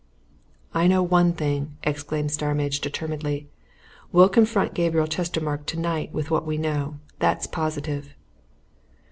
[0.73, 3.49] "I know one thing!" exclaimed Starmidge determinedly.
[4.11, 6.95] "We'll confront Gabriel Chestermarke tonight with what we know.
[7.19, 8.15] That's positive!"